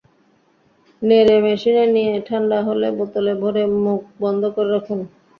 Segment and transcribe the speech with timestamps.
[1.01, 4.99] নেড়ে মিশিয়ে নিয়ে ঠান্ডা হলে বোতলে ভরে মুখ বন্ধ করে রাখুন।